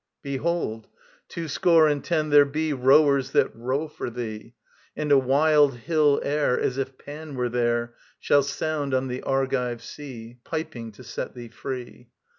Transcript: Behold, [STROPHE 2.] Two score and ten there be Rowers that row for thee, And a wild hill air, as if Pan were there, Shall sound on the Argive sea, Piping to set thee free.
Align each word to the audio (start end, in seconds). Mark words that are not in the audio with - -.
Behold, 0.23 0.85
[STROPHE 0.85 1.29
2.] 1.29 1.41
Two 1.43 1.47
score 1.47 1.87
and 1.87 2.03
ten 2.03 2.29
there 2.31 2.43
be 2.43 2.73
Rowers 2.73 3.33
that 3.33 3.55
row 3.55 3.87
for 3.87 4.09
thee, 4.09 4.55
And 4.95 5.11
a 5.11 5.17
wild 5.19 5.75
hill 5.77 6.19
air, 6.23 6.59
as 6.59 6.79
if 6.79 6.97
Pan 6.97 7.35
were 7.35 7.49
there, 7.49 7.93
Shall 8.19 8.41
sound 8.41 8.95
on 8.95 9.09
the 9.09 9.21
Argive 9.21 9.83
sea, 9.83 10.39
Piping 10.43 10.91
to 10.93 11.03
set 11.03 11.35
thee 11.35 11.49
free. 11.49 12.09